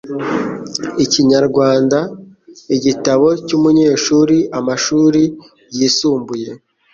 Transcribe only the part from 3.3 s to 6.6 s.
cy'umunyeshuri Amashuri yisumbuye